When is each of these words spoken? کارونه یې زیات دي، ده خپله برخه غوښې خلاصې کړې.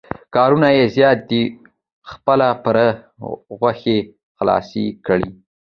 کارونه 0.35 0.67
یې 0.77 0.85
زیات 0.95 1.19
دي، 1.29 1.41
ده 1.51 1.51
خپله 2.11 2.47
برخه 2.63 2.87
غوښې 3.59 3.97
خلاصې 4.37 4.85
کړې. 5.05 5.29